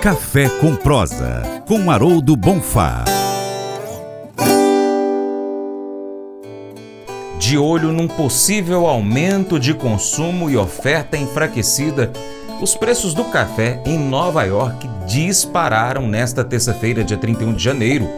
Café 0.00 0.48
com 0.48 0.74
Prosa, 0.74 1.42
com 1.68 1.90
Haroldo 1.90 2.34
Bonfá. 2.34 3.04
De 7.38 7.58
olho 7.58 7.92
num 7.92 8.08
possível 8.08 8.86
aumento 8.86 9.60
de 9.60 9.74
consumo 9.74 10.48
e 10.48 10.56
oferta 10.56 11.18
enfraquecida, 11.18 12.10
os 12.62 12.74
preços 12.74 13.12
do 13.12 13.24
café 13.24 13.82
em 13.84 13.98
Nova 13.98 14.42
York 14.44 14.88
dispararam 15.06 16.08
nesta 16.08 16.42
terça-feira, 16.42 17.04
dia 17.04 17.18
31 17.18 17.52
de 17.52 17.62
janeiro. 17.62 18.08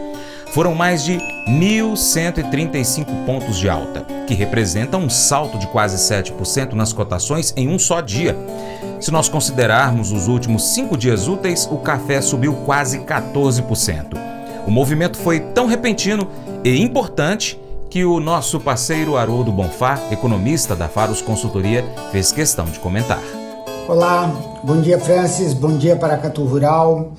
Foram 0.53 0.75
mais 0.75 1.03
de 1.03 1.17
1.135 1.49 3.25
pontos 3.25 3.57
de 3.57 3.71
alta, 3.71 4.05
que 4.27 4.35
representa 4.35 4.99
um 4.99 5.09
salto 5.09 5.59
de 5.59 5.67
quase 5.67 5.97
7% 5.97 6.75
nas 6.75 6.93
cotações 6.93 7.55
em 7.57 7.71
um 7.71 7.79
só 7.79 8.03
dia. 8.03 8.37
Se 9.01 9.11
nós 9.11 9.31
considerarmos 9.31 10.13
os 10.13 10.29
últimos 10.29 10.75
cinco 10.75 10.95
dias 10.95 11.27
úteis, 11.27 11.67
o 11.73 11.79
café 11.79 12.21
subiu 12.21 12.53
quase 12.67 12.99
14%. 12.99 14.15
O 14.67 14.71
movimento 14.71 15.17
foi 15.17 15.41
tão 15.41 15.67
repentino 15.67 16.29
e 16.63 16.83
importante 16.83 17.59
que 17.89 18.05
o 18.05 18.21
nosso 18.21 18.61
parceiro 18.61 19.17
Haroldo 19.17 19.51
Bonfá, 19.51 19.99
economista 20.11 20.77
da 20.77 20.87
Faros 20.87 21.23
Consultoria, 21.23 21.83
fez 22.11 22.31
questão 22.31 22.67
de 22.67 22.79
comentar. 22.79 23.23
Olá, 23.89 24.31
bom 24.63 24.83
dia 24.83 25.01
Francis, 25.01 25.55
bom 25.55 25.79
dia 25.79 25.97
para 25.97 26.19
Catu 26.19 26.45
Rural. 26.45 27.11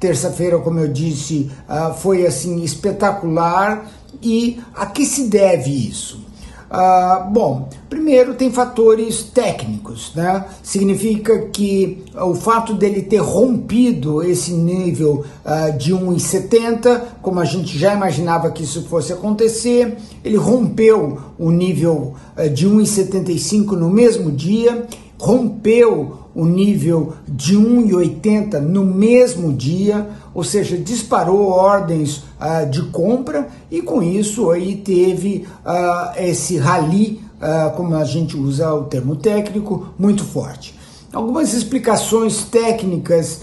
terça-feira, 0.00 0.58
como 0.58 0.80
eu 0.80 0.88
disse, 0.88 1.50
foi 1.98 2.26
assim 2.26 2.62
espetacular. 2.62 3.88
E 4.22 4.60
a 4.74 4.86
que 4.86 5.04
se 5.06 5.28
deve 5.28 5.70
isso? 5.70 6.24
Uh, 6.70 7.28
bom, 7.32 7.68
primeiro 7.88 8.34
tem 8.34 8.52
fatores 8.52 9.24
técnicos, 9.24 10.12
né? 10.14 10.44
Significa 10.62 11.48
que 11.48 12.04
o 12.14 12.32
fato 12.32 12.74
dele 12.74 13.02
ter 13.02 13.20
rompido 13.20 14.22
esse 14.22 14.52
nível 14.52 15.24
uh, 15.44 15.76
de 15.76 15.92
1,70, 15.92 17.02
como 17.20 17.40
a 17.40 17.44
gente 17.44 17.76
já 17.76 17.92
imaginava 17.92 18.52
que 18.52 18.62
isso 18.62 18.84
fosse 18.84 19.12
acontecer, 19.12 19.96
ele 20.24 20.36
rompeu 20.36 21.18
o 21.36 21.50
nível 21.50 22.14
uh, 22.38 22.48
de 22.48 22.68
1,75 22.68 23.72
no 23.72 23.90
mesmo 23.90 24.30
dia, 24.30 24.86
rompeu 25.20 26.16
o 26.34 26.46
nível 26.46 27.12
de 27.28 27.54
1,80 27.54 28.58
no 28.58 28.82
mesmo 28.84 29.52
dia, 29.52 30.08
ou 30.32 30.42
seja, 30.42 30.78
disparou 30.78 31.48
ordens 31.48 32.24
uh, 32.40 32.68
de 32.70 32.82
compra 32.84 33.48
e 33.70 33.82
com 33.82 34.02
isso 34.02 34.50
aí 34.50 34.76
teve 34.76 35.46
uh, 35.66 36.18
esse 36.18 36.56
rally, 36.56 37.20
uh, 37.36 37.70
como 37.76 37.94
a 37.96 38.04
gente 38.04 38.34
usa 38.34 38.72
o 38.72 38.84
termo 38.84 39.14
técnico, 39.14 39.88
muito 39.98 40.24
forte. 40.24 40.74
Algumas 41.12 41.52
explicações 41.52 42.44
técnicas 42.44 43.40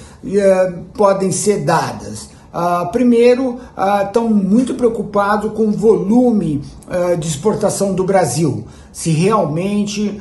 podem 0.93 1.33
ser 1.33 1.65
dadas. 1.65 2.29
Uh, 2.57 2.91
primeiro, 2.91 3.59
estão 4.03 4.25
uh, 4.25 4.33
muito 4.33 4.73
preocupados 4.73 5.51
com 5.51 5.67
o 5.67 5.71
volume 5.71 6.59
uh, 6.87 7.15
de 7.15 7.27
exportação 7.27 7.93
do 7.93 8.03
Brasil. 8.03 8.65
Se 8.91 9.11
realmente 9.11 10.19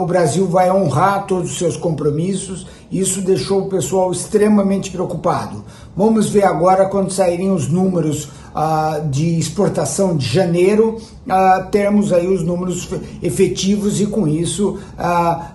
o 0.00 0.04
Brasil 0.04 0.48
vai 0.48 0.68
honrar 0.68 1.28
todos 1.28 1.52
os 1.52 1.58
seus 1.58 1.76
compromissos, 1.76 2.66
isso 2.90 3.20
deixou 3.20 3.60
o 3.60 3.68
pessoal 3.68 4.10
extremamente 4.10 4.90
preocupado. 4.90 5.64
Vamos 5.96 6.28
ver 6.28 6.42
agora 6.42 6.86
quando 6.86 7.12
saírem 7.12 7.52
os 7.52 7.68
números 7.68 8.28
de 9.12 9.38
exportação 9.38 10.16
de 10.16 10.26
janeiro, 10.26 11.00
termos 11.70 12.12
aí 12.12 12.26
os 12.26 12.42
números 12.42 12.88
efetivos 13.22 14.00
e 14.00 14.06
com 14.06 14.26
isso 14.26 14.76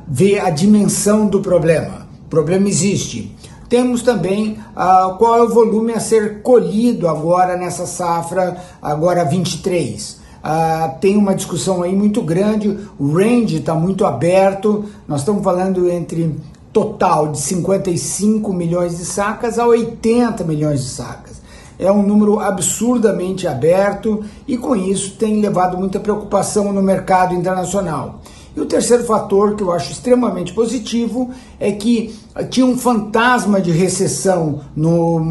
ver 0.07 0.39
a 0.39 0.49
dimensão 0.49 1.27
do 1.27 1.41
problema. 1.41 2.07
O 2.25 2.29
problema 2.29 2.69
existe. 2.69 3.35
Temos 3.71 4.01
também 4.01 4.59
uh, 4.75 5.15
qual 5.17 5.37
é 5.37 5.43
o 5.43 5.47
volume 5.47 5.93
a 5.93 5.99
ser 6.01 6.41
colhido 6.41 7.07
agora 7.07 7.55
nessa 7.55 7.85
safra, 7.85 8.61
agora 8.81 9.23
23. 9.23 10.11
Uh, 10.11 10.17
ah, 10.43 10.95
tem 10.99 11.15
uma 11.15 11.33
discussão 11.33 11.81
aí 11.81 11.95
muito 11.95 12.21
grande, 12.21 12.77
o 12.99 13.13
range 13.13 13.59
está 13.59 13.73
muito 13.73 14.03
aberto, 14.03 14.83
nós 15.07 15.21
estamos 15.21 15.41
falando 15.41 15.89
entre 15.89 16.35
total 16.73 17.29
de 17.29 17.39
55 17.39 18.51
milhões 18.51 18.97
de 18.97 19.05
sacas 19.05 19.57
a 19.57 19.65
80 19.65 20.43
milhões 20.43 20.83
de 20.83 20.89
sacas. 20.89 21.41
É 21.79 21.89
um 21.89 22.03
número 22.03 22.41
absurdamente 22.41 23.47
aberto 23.47 24.21
e 24.45 24.57
com 24.57 24.75
isso 24.75 25.15
tem 25.15 25.39
levado 25.39 25.77
muita 25.77 25.97
preocupação 25.97 26.73
no 26.73 26.81
mercado 26.81 27.33
internacional. 27.33 28.19
E 28.55 28.59
o 28.59 28.65
terceiro 28.65 29.03
fator 29.03 29.55
que 29.55 29.63
eu 29.63 29.71
acho 29.71 29.91
extremamente 29.91 30.53
positivo 30.53 31.31
é 31.59 31.71
que 31.71 32.13
tinha 32.49 32.65
um 32.65 32.77
fantasma 32.77 33.61
de 33.61 33.71
recessão, 33.71 34.61
no, 34.75 35.21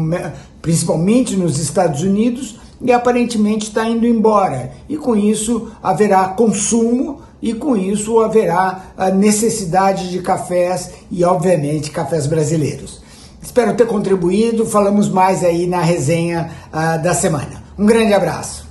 principalmente 0.61 1.35
nos 1.35 1.59
Estados 1.59 2.01
Unidos, 2.01 2.59
e 2.81 2.91
aparentemente 2.91 3.67
está 3.67 3.87
indo 3.87 4.07
embora. 4.07 4.71
E 4.89 4.97
com 4.97 5.15
isso 5.15 5.71
haverá 5.83 6.29
consumo 6.29 7.21
e 7.41 7.53
com 7.53 7.75
isso 7.75 8.19
haverá 8.19 8.85
a 8.97 9.09
necessidade 9.09 10.09
de 10.09 10.19
cafés 10.19 10.91
e, 11.09 11.23
obviamente, 11.23 11.91
cafés 11.91 12.27
brasileiros. 12.27 13.01
Espero 13.41 13.75
ter 13.75 13.87
contribuído. 13.87 14.65
Falamos 14.65 15.09
mais 15.09 15.43
aí 15.43 15.65
na 15.65 15.81
resenha 15.81 16.51
uh, 16.67 17.01
da 17.01 17.13
semana. 17.13 17.63
Um 17.77 17.85
grande 17.85 18.13
abraço. 18.13 18.70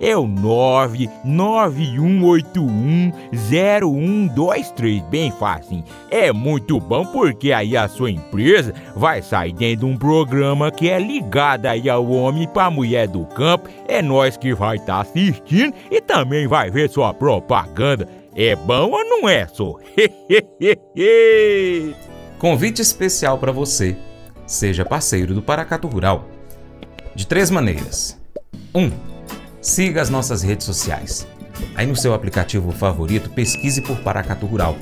é 0.00 0.16
o 0.16 0.26
99181 0.26 3.12
0123. 3.32 5.02
Bem 5.04 5.30
fácil. 5.30 5.84
É 6.10 6.32
muito 6.32 6.80
bom 6.80 7.06
porque 7.06 7.52
aí 7.52 7.76
a 7.76 7.88
sua 7.88 8.10
empresa 8.10 8.74
vai 8.94 9.22
sair 9.22 9.52
dentro 9.52 9.86
de 9.86 9.92
um 9.92 9.96
programa 9.96 10.70
que 10.70 10.88
é 10.88 10.98
ligado 10.98 11.66
aí 11.66 11.88
ao 11.88 12.08
homem 12.08 12.48
para 12.48 12.70
mulher 12.70 13.08
do 13.08 13.24
campo. 13.26 13.68
É 13.88 14.02
nós 14.02 14.36
que 14.36 14.54
vai 14.54 14.76
estar 14.76 14.94
tá 14.94 15.00
assistindo 15.00 15.74
e 15.90 16.00
também 16.00 16.46
vai 16.46 16.70
ver 16.70 16.90
sua 16.90 17.12
propaganda. 17.12 18.08
É 18.34 18.54
bom 18.54 18.90
ou 18.90 19.04
não 19.04 19.28
é, 19.28 19.46
só? 19.46 19.76
Convite 22.38 22.82
especial 22.82 23.38
para 23.38 23.50
você. 23.50 23.96
Seja 24.46 24.84
parceiro 24.84 25.34
do 25.34 25.42
Paracato 25.42 25.88
Rural. 25.88 26.28
De 27.14 27.26
três 27.26 27.50
maneiras. 27.50 28.16
1. 28.74 28.84
Um, 28.84 28.92
siga 29.66 30.00
as 30.00 30.08
nossas 30.08 30.42
redes 30.42 30.64
sociais. 30.64 31.26
Aí 31.74 31.86
no 31.86 31.96
seu 31.96 32.14
aplicativo 32.14 32.70
favorito, 32.70 33.28
pesquise 33.30 33.82
por 33.82 33.98
Paracato 33.98 34.46
Rural. 34.46 34.78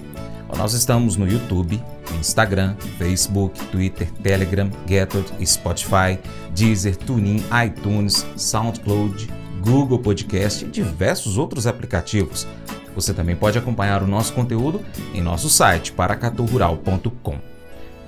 Nós 0.59 0.75
estamos 0.75 1.17
no 1.17 1.27
YouTube, 1.27 1.83
Instagram, 2.21 2.77
Facebook, 2.99 3.59
Twitter, 3.69 4.09
Telegram, 4.23 4.71
Getter, 4.87 5.25
Spotify, 5.45 6.19
Deezer, 6.55 6.97
TuneIn, 6.97 7.43
iTunes, 7.67 8.27
SoundCloud, 8.37 9.29
Google 9.63 9.99
Podcast 9.99 10.65
e 10.65 10.69
diversos 10.69 11.39
outros 11.39 11.67
aplicativos. 11.67 12.47
Você 12.95 13.15
também 13.15 13.35
pode 13.35 13.59
acompanhar 13.59 14.03
o 14.03 14.07
nosso 14.07 14.35
conteúdo 14.35 14.85
em 15.15 15.23
nosso 15.23 15.49
site 15.49 15.93
paracaturural.com. 15.93 17.39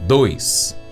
2. 0.06 0.85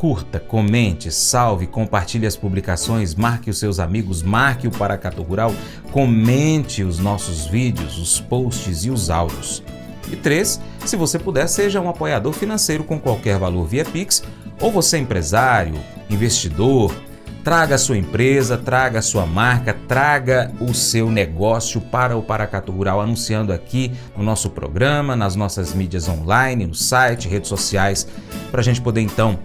Curta, 0.00 0.40
comente, 0.40 1.12
salve, 1.12 1.66
compartilhe 1.66 2.26
as 2.26 2.34
publicações, 2.34 3.14
marque 3.14 3.50
os 3.50 3.58
seus 3.58 3.78
amigos, 3.78 4.22
marque 4.22 4.66
o 4.66 4.70
Paracato 4.70 5.22
Rural, 5.22 5.52
comente 5.92 6.82
os 6.82 6.98
nossos 6.98 7.44
vídeos, 7.44 7.98
os 7.98 8.18
posts 8.18 8.86
e 8.86 8.90
os 8.90 9.10
áudios. 9.10 9.62
E 10.10 10.16
3. 10.16 10.58
Se 10.86 10.96
você 10.96 11.18
puder, 11.18 11.46
seja 11.48 11.82
um 11.82 11.88
apoiador 11.90 12.32
financeiro 12.32 12.82
com 12.82 12.98
qualquer 12.98 13.38
valor 13.38 13.66
via 13.66 13.84
Pix, 13.84 14.22
ou 14.58 14.72
você 14.72 14.96
é 14.96 15.00
empresário, 15.00 15.78
investidor, 16.08 16.94
Traga 17.42 17.76
a 17.76 17.78
sua 17.78 17.96
empresa, 17.96 18.58
traga 18.58 18.98
a 18.98 19.02
sua 19.02 19.24
marca, 19.24 19.72
traga 19.88 20.52
o 20.60 20.74
seu 20.74 21.10
negócio 21.10 21.80
para 21.80 22.14
o 22.14 22.22
Paracato 22.22 22.70
Rural, 22.70 23.00
anunciando 23.00 23.50
aqui 23.50 23.90
no 24.14 24.22
nosso 24.22 24.50
programa, 24.50 25.16
nas 25.16 25.34
nossas 25.34 25.72
mídias 25.72 26.06
online, 26.06 26.66
no 26.66 26.74
site, 26.74 27.28
redes 27.28 27.48
sociais, 27.48 28.06
para 28.50 28.60
a 28.60 28.64
gente 28.64 28.82
poder 28.82 29.00
então 29.00 29.38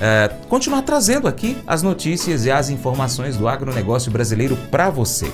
é, 0.00 0.30
continuar 0.48 0.82
trazendo 0.82 1.26
aqui 1.26 1.56
as 1.66 1.82
notícias 1.82 2.44
e 2.44 2.50
as 2.50 2.70
informações 2.70 3.36
do 3.36 3.48
agronegócio 3.48 4.10
brasileiro 4.10 4.56
para 4.70 4.90
você. 4.90 5.30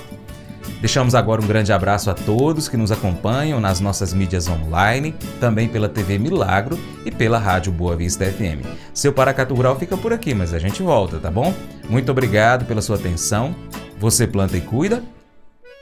Deixamos 0.81 1.15
agora 1.15 1.41
um 1.41 1.47
grande 1.47 1.73
abraço 1.73 2.11
a 2.11 2.15
todos 2.15 2.69
que 2.69 2.77
nos 2.77 2.93
acompanham 2.93 3.59
nas 3.59 3.81
nossas 3.81 4.13
mídias 4.13 4.49
online, 4.49 5.15
também 5.41 5.67
pela 5.67 5.89
TV 5.89 6.19
Milagro 6.19 6.79
e 7.07 7.11
pela 7.11 7.39
Rádio 7.39 7.73
Boa 7.73 7.97
Vista 7.97 8.27
FM. 8.27 8.67
Seu 8.93 9.11
Paracatu 9.11 9.55
Rural 9.55 9.79
fica 9.79 9.97
por 9.97 10.13
aqui, 10.13 10.35
mas 10.35 10.53
a 10.53 10.59
gente 10.59 10.83
volta, 10.83 11.19
tá 11.19 11.31
bom? 11.31 11.55
Muito 11.89 12.11
obrigado 12.11 12.67
pela 12.67 12.83
sua 12.83 12.97
atenção. 12.97 13.55
Você 13.99 14.27
planta 14.27 14.59
e 14.59 14.61
cuida, 14.61 15.03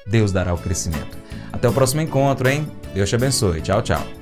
Deus 0.06 0.30
dará 0.30 0.54
o 0.54 0.58
crescimento. 0.58 1.18
Até 1.52 1.68
o 1.68 1.72
próximo 1.72 2.00
encontro, 2.00 2.48
hein? 2.48 2.68
Deus 2.94 3.08
te 3.08 3.16
abençoe. 3.16 3.60
Tchau, 3.60 3.82
tchau. 3.82 4.21